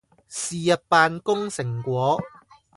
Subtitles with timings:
[0.27, 2.19] 是日扮工成果